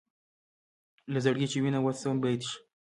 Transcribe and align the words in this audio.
له 1.13 1.19
زړګي 1.25 1.47
چې 1.51 1.57
وينه 1.63 1.79
وڅڅوم 1.81 2.15
بېت 2.21 2.41
شي. 2.47 2.55